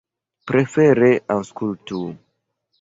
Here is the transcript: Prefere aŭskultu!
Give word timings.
Prefere 0.51 1.11
aŭskultu! 1.37 2.05